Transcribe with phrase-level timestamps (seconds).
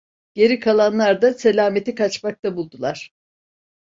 [0.33, 3.13] Geri kalanlar da selameti kaçmakta buldular.